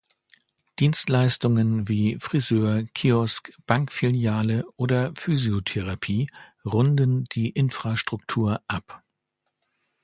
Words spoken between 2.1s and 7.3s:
Friseur, Kiosk, Bankfiliale oder Physiotherapie runden